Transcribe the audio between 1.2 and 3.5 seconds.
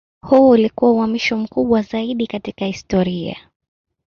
mkubwa zaidi katika historia.